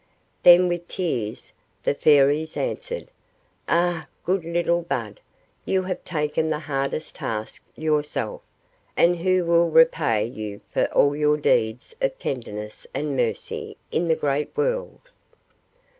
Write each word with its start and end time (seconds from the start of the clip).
Then, 0.41 0.67
with 0.67 0.87
tears, 0.87 1.53
the 1.83 1.93
Fairies 1.93 2.57
answered, 2.57 3.09
"Ah, 3.69 4.07
good 4.25 4.43
little 4.43 4.81
Bud, 4.81 5.19
you 5.63 5.83
have 5.83 6.03
taken 6.03 6.49
the 6.49 6.57
hardest 6.57 7.13
task 7.17 7.63
yourself, 7.75 8.41
and 8.97 9.17
who 9.17 9.45
will 9.45 9.69
repay 9.69 10.25
you 10.25 10.61
for 10.71 10.85
all 10.85 11.15
your 11.15 11.37
deeds 11.37 11.95
of 12.01 12.17
tenderness 12.17 12.87
and 12.95 13.15
mercy 13.15 13.77
in 13.91 14.07
the 14.07 14.15
great 14.15 14.57
world? 14.57 15.01